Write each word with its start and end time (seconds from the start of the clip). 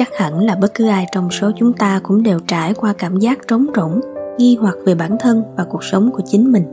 chắc 0.00 0.16
hẳn 0.16 0.40
là 0.40 0.54
bất 0.54 0.74
cứ 0.74 0.88
ai 0.88 1.06
trong 1.12 1.30
số 1.30 1.50
chúng 1.56 1.72
ta 1.72 2.00
cũng 2.02 2.22
đều 2.22 2.38
trải 2.46 2.74
qua 2.74 2.92
cảm 2.92 3.16
giác 3.16 3.38
trống 3.48 3.66
rỗng, 3.76 4.00
nghi 4.38 4.56
hoặc 4.60 4.74
về 4.86 4.94
bản 4.94 5.16
thân 5.20 5.42
và 5.56 5.64
cuộc 5.64 5.84
sống 5.84 6.10
của 6.12 6.22
chính 6.26 6.52
mình. 6.52 6.64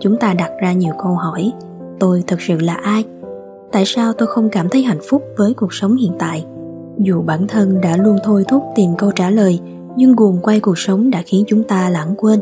Chúng 0.00 0.16
ta 0.16 0.34
đặt 0.34 0.50
ra 0.62 0.72
nhiều 0.72 0.92
câu 1.02 1.12
hỏi, 1.14 1.52
tôi 1.98 2.24
thực 2.26 2.40
sự 2.40 2.58
là 2.58 2.74
ai? 2.74 3.04
Tại 3.72 3.84
sao 3.86 4.12
tôi 4.12 4.28
không 4.28 4.48
cảm 4.48 4.68
thấy 4.68 4.82
hạnh 4.82 5.00
phúc 5.08 5.22
với 5.36 5.54
cuộc 5.54 5.74
sống 5.74 5.96
hiện 5.96 6.12
tại? 6.18 6.44
Dù 6.98 7.22
bản 7.22 7.46
thân 7.46 7.80
đã 7.80 7.96
luôn 7.96 8.18
thôi 8.24 8.44
thúc 8.48 8.62
tìm 8.74 8.90
câu 8.98 9.10
trả 9.10 9.30
lời, 9.30 9.60
nhưng 9.96 10.16
guồng 10.16 10.38
quay 10.42 10.60
cuộc 10.60 10.78
sống 10.78 11.10
đã 11.10 11.22
khiến 11.26 11.44
chúng 11.48 11.62
ta 11.62 11.88
lãng 11.90 12.14
quên. 12.16 12.40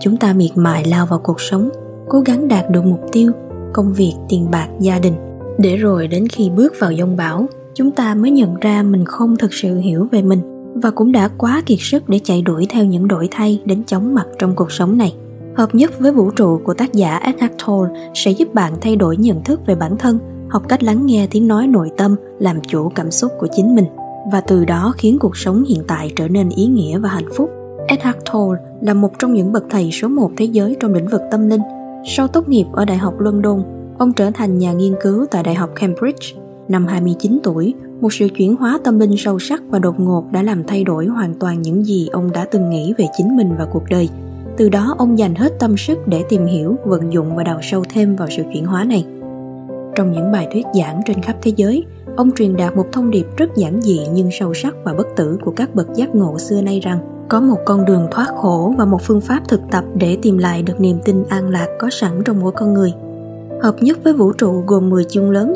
Chúng 0.00 0.16
ta 0.16 0.32
miệt 0.32 0.50
mài 0.54 0.84
lao 0.84 1.06
vào 1.06 1.18
cuộc 1.18 1.40
sống, 1.40 1.68
cố 2.08 2.20
gắng 2.20 2.48
đạt 2.48 2.70
được 2.70 2.84
mục 2.84 3.00
tiêu, 3.12 3.32
công 3.72 3.92
việc, 3.92 4.14
tiền 4.28 4.50
bạc, 4.50 4.68
gia 4.80 4.98
đình. 4.98 5.14
Để 5.58 5.76
rồi 5.76 6.08
đến 6.08 6.28
khi 6.28 6.50
bước 6.50 6.72
vào 6.80 6.92
dông 6.94 7.16
bão 7.16 7.46
chúng 7.74 7.90
ta 7.90 8.14
mới 8.14 8.30
nhận 8.30 8.54
ra 8.60 8.82
mình 8.82 9.04
không 9.04 9.36
thực 9.36 9.54
sự 9.54 9.76
hiểu 9.76 10.08
về 10.10 10.22
mình 10.22 10.40
và 10.74 10.90
cũng 10.90 11.12
đã 11.12 11.28
quá 11.38 11.62
kiệt 11.66 11.78
sức 11.80 12.08
để 12.08 12.20
chạy 12.24 12.42
đuổi 12.42 12.66
theo 12.70 12.84
những 12.84 13.08
đổi 13.08 13.28
thay 13.30 13.62
đến 13.64 13.84
chóng 13.86 14.14
mặt 14.14 14.26
trong 14.38 14.54
cuộc 14.54 14.72
sống 14.72 14.98
này 14.98 15.14
hợp 15.56 15.74
nhất 15.74 15.92
với 15.98 16.12
vũ 16.12 16.30
trụ 16.30 16.60
của 16.64 16.74
tác 16.74 16.92
giả 16.92 17.16
Eckhart 17.16 17.52
Tolle 17.66 18.10
sẽ 18.14 18.30
giúp 18.30 18.54
bạn 18.54 18.72
thay 18.80 18.96
đổi 18.96 19.16
nhận 19.16 19.44
thức 19.44 19.60
về 19.66 19.74
bản 19.74 19.96
thân 19.98 20.18
học 20.50 20.62
cách 20.68 20.82
lắng 20.82 21.06
nghe 21.06 21.26
tiếng 21.30 21.48
nói 21.48 21.66
nội 21.66 21.90
tâm 21.96 22.16
làm 22.38 22.60
chủ 22.68 22.88
cảm 22.88 23.10
xúc 23.10 23.32
của 23.38 23.48
chính 23.56 23.74
mình 23.74 23.86
và 24.32 24.40
từ 24.40 24.64
đó 24.64 24.94
khiến 24.96 25.18
cuộc 25.18 25.36
sống 25.36 25.64
hiện 25.64 25.82
tại 25.88 26.12
trở 26.16 26.28
nên 26.28 26.48
ý 26.48 26.66
nghĩa 26.66 26.98
và 26.98 27.08
hạnh 27.08 27.28
phúc 27.36 27.50
Eckhart 27.86 28.16
Tolle 28.32 28.62
là 28.80 28.94
một 28.94 29.18
trong 29.18 29.32
những 29.32 29.52
bậc 29.52 29.64
thầy 29.70 29.90
số 29.92 30.08
một 30.08 30.30
thế 30.36 30.44
giới 30.44 30.76
trong 30.80 30.94
lĩnh 30.94 31.08
vực 31.08 31.22
tâm 31.30 31.48
linh. 31.48 31.60
Sau 32.06 32.28
tốt 32.28 32.48
nghiệp 32.48 32.66
ở 32.72 32.84
Đại 32.84 32.96
học 32.96 33.20
London, 33.20 33.62
ông 33.98 34.12
trở 34.12 34.30
thành 34.34 34.58
nhà 34.58 34.72
nghiên 34.72 34.94
cứu 35.02 35.26
tại 35.30 35.42
Đại 35.42 35.54
học 35.54 35.70
Cambridge. 35.74 36.43
Năm 36.68 36.86
29 36.86 37.38
tuổi, 37.42 37.74
một 38.00 38.12
sự 38.12 38.28
chuyển 38.28 38.56
hóa 38.56 38.78
tâm 38.84 38.98
linh 38.98 39.16
sâu 39.16 39.38
sắc 39.38 39.62
và 39.68 39.78
đột 39.78 40.00
ngột 40.00 40.24
đã 40.32 40.42
làm 40.42 40.64
thay 40.64 40.84
đổi 40.84 41.06
hoàn 41.06 41.34
toàn 41.34 41.62
những 41.62 41.84
gì 41.84 42.08
ông 42.12 42.32
đã 42.32 42.44
từng 42.44 42.70
nghĩ 42.70 42.94
về 42.98 43.04
chính 43.16 43.36
mình 43.36 43.54
và 43.58 43.64
cuộc 43.72 43.82
đời. 43.90 44.08
Từ 44.56 44.68
đó 44.68 44.94
ông 44.98 45.18
dành 45.18 45.34
hết 45.34 45.52
tâm 45.58 45.76
sức 45.76 45.98
để 46.06 46.24
tìm 46.28 46.46
hiểu, 46.46 46.76
vận 46.84 47.12
dụng 47.12 47.36
và 47.36 47.44
đào 47.44 47.58
sâu 47.62 47.84
thêm 47.88 48.16
vào 48.16 48.28
sự 48.30 48.42
chuyển 48.52 48.66
hóa 48.66 48.84
này. 48.84 49.06
Trong 49.94 50.12
những 50.12 50.32
bài 50.32 50.48
thuyết 50.52 50.66
giảng 50.74 51.00
trên 51.06 51.22
khắp 51.22 51.36
thế 51.42 51.52
giới, 51.56 51.84
ông 52.16 52.30
truyền 52.36 52.56
đạt 52.56 52.76
một 52.76 52.86
thông 52.92 53.10
điệp 53.10 53.26
rất 53.36 53.56
giản 53.56 53.80
dị 53.80 54.00
nhưng 54.12 54.30
sâu 54.32 54.54
sắc 54.54 54.74
và 54.84 54.94
bất 54.94 55.06
tử 55.16 55.38
của 55.44 55.50
các 55.50 55.74
bậc 55.74 55.94
giác 55.94 56.14
ngộ 56.14 56.38
xưa 56.38 56.60
nay 56.60 56.80
rằng 56.80 56.98
có 57.28 57.40
một 57.40 57.58
con 57.64 57.84
đường 57.84 58.08
thoát 58.10 58.26
khổ 58.36 58.74
và 58.78 58.84
một 58.84 59.02
phương 59.02 59.20
pháp 59.20 59.48
thực 59.48 59.60
tập 59.70 59.84
để 59.94 60.18
tìm 60.22 60.38
lại 60.38 60.62
được 60.62 60.80
niềm 60.80 60.98
tin 61.04 61.24
an 61.28 61.48
lạc 61.48 61.68
có 61.78 61.88
sẵn 61.90 62.22
trong 62.24 62.40
mỗi 62.40 62.52
con 62.52 62.74
người. 62.74 62.92
Hợp 63.62 63.74
nhất 63.80 63.98
với 64.04 64.12
vũ 64.12 64.32
trụ 64.32 64.62
gồm 64.66 64.90
10 64.90 65.04
chương 65.04 65.30
lớn. 65.30 65.54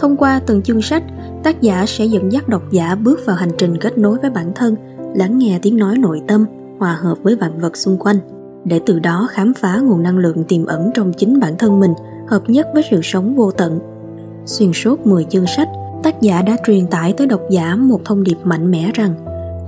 Thông 0.00 0.16
qua 0.16 0.40
từng 0.46 0.62
chương 0.62 0.82
sách, 0.82 1.02
tác 1.42 1.60
giả 1.60 1.86
sẽ 1.86 2.04
dẫn 2.04 2.32
dắt 2.32 2.48
độc 2.48 2.62
giả 2.70 2.94
bước 2.94 3.20
vào 3.26 3.36
hành 3.36 3.50
trình 3.58 3.76
kết 3.76 3.98
nối 3.98 4.18
với 4.18 4.30
bản 4.30 4.52
thân, 4.54 4.76
lắng 5.14 5.38
nghe 5.38 5.58
tiếng 5.62 5.76
nói 5.76 5.98
nội 5.98 6.22
tâm, 6.28 6.46
hòa 6.78 6.92
hợp 6.92 7.18
với 7.22 7.36
vạn 7.36 7.58
vật 7.58 7.76
xung 7.76 7.98
quanh, 7.98 8.16
để 8.64 8.80
từ 8.86 8.98
đó 8.98 9.28
khám 9.30 9.54
phá 9.54 9.78
nguồn 9.78 10.02
năng 10.02 10.18
lượng 10.18 10.44
tiềm 10.44 10.66
ẩn 10.66 10.90
trong 10.94 11.12
chính 11.12 11.40
bản 11.40 11.54
thân 11.58 11.80
mình, 11.80 11.94
hợp 12.28 12.42
nhất 12.46 12.66
với 12.74 12.82
sự 12.90 13.00
sống 13.02 13.36
vô 13.36 13.50
tận. 13.50 13.78
Xuyên 14.46 14.72
suốt 14.72 15.06
10 15.06 15.24
chương 15.24 15.46
sách, 15.46 15.68
tác 16.02 16.20
giả 16.20 16.42
đã 16.42 16.56
truyền 16.66 16.86
tải 16.86 17.12
tới 17.12 17.26
độc 17.26 17.40
giả 17.50 17.76
một 17.76 18.00
thông 18.04 18.24
điệp 18.24 18.38
mạnh 18.44 18.70
mẽ 18.70 18.90
rằng 18.94 19.14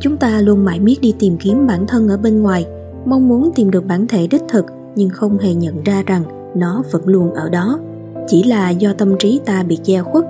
chúng 0.00 0.16
ta 0.16 0.40
luôn 0.40 0.64
mãi 0.64 0.80
miết 0.80 1.00
đi 1.00 1.14
tìm 1.18 1.36
kiếm 1.36 1.66
bản 1.66 1.86
thân 1.86 2.08
ở 2.08 2.16
bên 2.16 2.42
ngoài 2.42 2.66
mong 3.06 3.28
muốn 3.28 3.50
tìm 3.54 3.70
được 3.70 3.86
bản 3.86 4.06
thể 4.06 4.26
đích 4.26 4.42
thực 4.48 4.66
nhưng 4.94 5.10
không 5.10 5.38
hề 5.38 5.54
nhận 5.54 5.82
ra 5.84 6.02
rằng 6.06 6.22
nó 6.56 6.82
vẫn 6.90 7.02
luôn 7.06 7.34
ở 7.34 7.48
đó 7.48 7.78
chỉ 8.28 8.42
là 8.42 8.70
do 8.70 8.92
tâm 8.92 9.16
trí 9.18 9.40
ta 9.44 9.62
bị 9.62 9.78
che 9.84 10.02
khuất, 10.02 10.24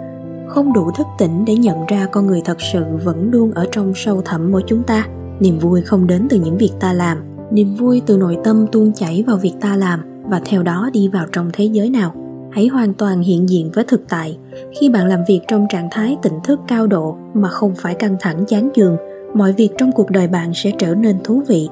không 0.47 0.73
đủ 0.73 0.91
thức 0.91 1.07
tỉnh 1.19 1.45
để 1.45 1.55
nhận 1.55 1.87
ra 1.89 2.07
con 2.13 2.27
người 2.27 2.43
thật 2.45 2.61
sự 2.73 2.85
vẫn 3.05 3.31
luôn 3.31 3.51
ở 3.53 3.67
trong 3.73 3.93
sâu 3.95 4.23
thẳm 4.25 4.53
mỗi 4.53 4.63
chúng 4.67 4.83
ta. 4.83 5.07
Niềm 5.41 5.59
vui 5.59 5.83
không 5.83 6.07
đến 6.07 6.27
từ 6.31 6.41
những 6.41 6.59
việc 6.59 6.71
ta 6.81 6.93
làm, 6.93 7.19
niềm 7.51 7.75
vui 7.75 8.03
từ 8.07 8.17
nội 8.17 8.39
tâm 8.45 8.67
tuôn 8.73 8.93
chảy 8.93 9.25
vào 9.27 9.37
việc 9.37 9.55
ta 9.61 9.77
làm 9.77 10.01
và 10.25 10.41
theo 10.45 10.63
đó 10.63 10.91
đi 10.93 11.09
vào 11.09 11.27
trong 11.33 11.51
thế 11.53 11.65
giới 11.65 11.91
nào. 11.91 12.15
Hãy 12.51 12.67
hoàn 12.67 12.95
toàn 12.95 13.23
hiện 13.23 13.49
diện 13.49 13.71
với 13.75 13.85
thực 13.85 14.09
tại. 14.09 14.39
Khi 14.81 14.89
bạn 14.89 15.07
làm 15.07 15.21
việc 15.29 15.41
trong 15.49 15.67
trạng 15.71 15.89
thái 15.91 16.17
tỉnh 16.23 16.41
thức 16.45 16.61
cao 16.69 16.87
độ 16.87 17.17
mà 17.35 17.49
không 17.49 17.75
phải 17.77 17.95
căng 17.95 18.17
thẳng 18.21 18.45
chán 18.49 18.69
chường, 18.75 18.97
mọi 19.35 19.53
việc 19.53 19.71
trong 19.79 19.93
cuộc 19.93 20.11
đời 20.11 20.29
bạn 20.29 20.53
sẽ 20.55 20.71
trở 20.79 20.95
nên 20.95 21.17
thú 21.25 21.43
vị. 21.49 21.69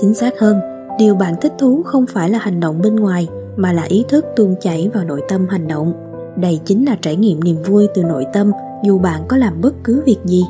Chính 0.00 0.14
xác 0.14 0.38
hơn, 0.38 0.60
điều 0.98 1.14
bạn 1.14 1.34
thích 1.40 1.52
thú 1.58 1.82
không 1.84 2.06
phải 2.06 2.30
là 2.30 2.38
hành 2.38 2.60
động 2.60 2.82
bên 2.82 2.96
ngoài 2.96 3.28
mà 3.56 3.72
là 3.72 3.82
ý 3.82 4.04
thức 4.08 4.24
tuôn 4.36 4.54
chảy 4.60 4.90
vào 4.94 5.04
nội 5.04 5.22
tâm 5.28 5.46
hành 5.48 5.68
động. 5.68 5.92
Đây 6.36 6.60
chính 6.64 6.84
là 6.84 6.96
trải 7.02 7.16
nghiệm 7.16 7.44
niềm 7.44 7.56
vui 7.66 7.88
từ 7.94 8.02
nội 8.02 8.26
tâm, 8.32 8.50
dù 8.84 8.98
bạn 8.98 9.20
có 9.28 9.36
làm 9.36 9.60
bất 9.60 9.74
cứ 9.84 10.02
việc 10.06 10.18
gì. 10.24 10.42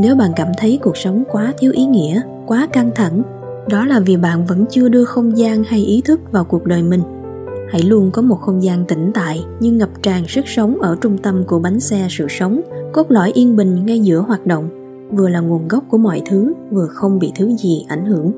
Nếu 0.00 0.16
bạn 0.16 0.30
cảm 0.36 0.48
thấy 0.58 0.78
cuộc 0.82 0.96
sống 0.96 1.24
quá 1.30 1.52
thiếu 1.58 1.72
ý 1.74 1.84
nghĩa, 1.84 2.20
quá 2.46 2.68
căng 2.72 2.90
thẳng, 2.94 3.22
đó 3.68 3.84
là 3.84 4.00
vì 4.00 4.16
bạn 4.16 4.46
vẫn 4.46 4.64
chưa 4.70 4.88
đưa 4.88 5.04
không 5.04 5.38
gian 5.38 5.64
hay 5.64 5.80
ý 5.80 6.02
thức 6.04 6.20
vào 6.32 6.44
cuộc 6.44 6.64
đời 6.64 6.82
mình. 6.82 7.02
Hãy 7.70 7.82
luôn 7.82 8.10
có 8.10 8.22
một 8.22 8.36
không 8.40 8.62
gian 8.62 8.84
tĩnh 8.84 9.10
tại 9.14 9.44
nhưng 9.60 9.78
ngập 9.78 9.88
tràn 10.02 10.28
sức 10.28 10.48
sống 10.48 10.78
ở 10.80 10.96
trung 11.00 11.18
tâm 11.18 11.44
của 11.46 11.58
bánh 11.58 11.80
xe 11.80 12.06
sự 12.10 12.26
sống, 12.28 12.60
cốt 12.92 13.10
lõi 13.10 13.32
yên 13.34 13.56
bình 13.56 13.86
ngay 13.86 14.00
giữa 14.00 14.18
hoạt 14.18 14.46
động, 14.46 14.68
vừa 15.12 15.28
là 15.28 15.40
nguồn 15.40 15.68
gốc 15.68 15.84
của 15.90 15.98
mọi 15.98 16.22
thứ, 16.30 16.52
vừa 16.70 16.86
không 16.86 17.18
bị 17.18 17.32
thứ 17.36 17.56
gì 17.56 17.84
ảnh 17.88 18.06
hưởng. 18.06 18.32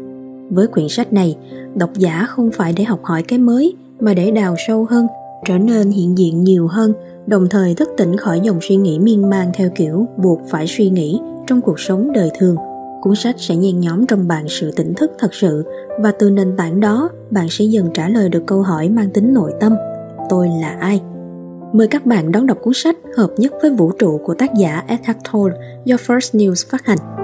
Với 0.51 0.67
quyển 0.67 0.89
sách 0.89 1.13
này, 1.13 1.37
độc 1.75 1.91
giả 1.95 2.27
không 2.29 2.51
phải 2.51 2.73
để 2.73 2.85
học 2.85 3.01
hỏi 3.03 3.23
cái 3.23 3.39
mới 3.39 3.77
mà 4.01 4.15
để 4.15 4.31
đào 4.31 4.55
sâu 4.67 4.87
hơn, 4.91 5.07
trở 5.45 5.59
nên 5.59 5.91
hiện 5.91 6.19
diện 6.19 6.45
nhiều 6.45 6.67
hơn, 6.67 6.93
đồng 7.27 7.49
thời 7.49 7.75
thức 7.75 7.89
tỉnh 7.97 8.17
khỏi 8.17 8.41
dòng 8.41 8.59
suy 8.63 8.77
nghĩ 8.77 8.99
miên 8.99 9.31
man 9.31 9.51
theo 9.55 9.71
kiểu 9.75 10.07
buộc 10.17 10.41
phải 10.49 10.67
suy 10.67 10.91
nghĩ 10.91 11.21
trong 11.47 11.61
cuộc 11.61 11.81
sống 11.81 12.13
đời 12.13 12.31
thường 12.39 12.57
cuốn 13.03 13.15
sách 13.15 13.35
sẽ 13.39 13.57
nhen 13.57 13.81
nhóm 13.81 14.07
trong 14.07 14.29
bạn 14.29 14.45
sự 14.49 14.71
tỉnh 14.77 14.95
thức 14.95 15.11
thật 15.19 15.35
sự, 15.35 15.65
và 15.99 16.13
từ 16.13 16.31
nền 16.31 16.57
tảng 16.57 16.81
đó, 16.81 17.11
bạn 17.31 17.47
sẽ 17.51 17.65
dần 17.65 17.91
trả 17.95 18.09
lời 18.09 18.29
được 18.29 18.43
câu 18.47 18.63
hỏi 18.63 18.89
mang 18.89 19.11
tính 19.11 19.35
nội 19.35 19.53
tâm, 19.61 19.75
tôi 20.29 20.49
là 20.49 20.77
ai 20.81 21.01
Mời 21.73 21.89
các 21.89 22.07
bạn 22.07 22.33
đón 22.33 22.47
đọc 22.47 22.59
cuốn 22.63 22.75
sách 22.75 22.97
hợp 23.17 23.31
nhất 23.37 23.53
với 23.63 23.71
vũ 23.71 23.93
trụ 23.93 24.21
của 24.25 24.35
tác 24.35 24.55
giả 24.55 24.83
Eckhart 24.87 25.19
Tolle 25.33 25.57
do 25.85 25.97
First 25.97 26.39
News 26.39 26.71
phát 26.71 26.87
hành. 26.87 27.20